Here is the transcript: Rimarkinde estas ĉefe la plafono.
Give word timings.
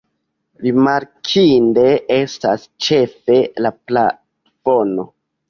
Rimarkinde 0.67 1.83
estas 2.15 2.65
ĉefe 2.87 3.39
la 3.67 3.75
plafono. 3.79 5.09